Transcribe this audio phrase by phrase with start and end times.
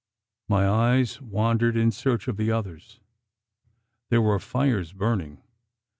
[0.49, 2.99] My eyes wandered in search of the others.
[4.09, 5.43] There were fires burning.